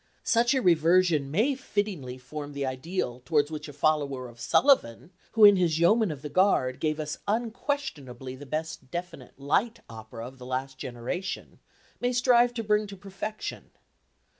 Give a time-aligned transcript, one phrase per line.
[0.23, 5.45] Such a reversion may fittingly form the ideal towards which a follower of Sullivan who
[5.45, 10.39] in his Yeomen of the Guard gave us unquestionably the best definite "light" opera of
[10.39, 11.59] the last generation
[11.99, 13.69] may strive to bring to perfection.